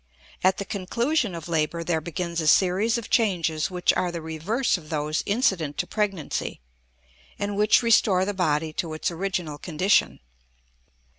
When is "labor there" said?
1.47-2.01